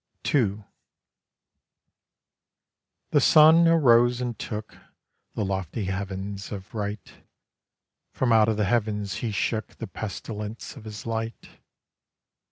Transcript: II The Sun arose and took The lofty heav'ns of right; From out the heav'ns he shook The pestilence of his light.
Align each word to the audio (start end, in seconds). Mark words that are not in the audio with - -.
II 0.33 0.63
The 3.11 3.21
Sun 3.21 3.67
arose 3.67 4.19
and 4.19 4.39
took 4.39 4.75
The 5.35 5.45
lofty 5.45 5.85
heav'ns 5.85 6.51
of 6.51 6.73
right; 6.73 7.13
From 8.11 8.31
out 8.33 8.45
the 8.57 8.65
heav'ns 8.65 9.17
he 9.17 9.29
shook 9.31 9.75
The 9.75 9.85
pestilence 9.85 10.75
of 10.75 10.85
his 10.85 11.05
light. 11.05 11.49